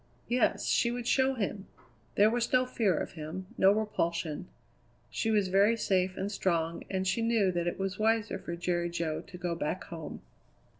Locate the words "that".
7.51-7.67